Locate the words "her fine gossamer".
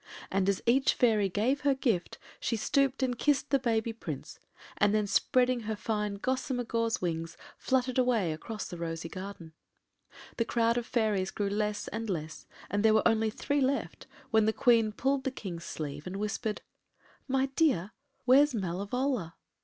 5.59-6.63